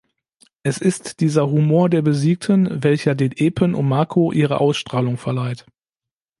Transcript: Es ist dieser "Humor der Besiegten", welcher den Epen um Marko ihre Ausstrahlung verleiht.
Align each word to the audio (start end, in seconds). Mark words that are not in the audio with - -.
Es 0.63 0.79
ist 0.79 1.19
dieser 1.19 1.47
"Humor 1.51 1.87
der 1.87 2.01
Besiegten", 2.01 2.83
welcher 2.83 3.13
den 3.13 3.33
Epen 3.33 3.75
um 3.75 3.87
Marko 3.87 4.31
ihre 4.31 4.59
Ausstrahlung 4.59 5.17
verleiht. 5.17 5.67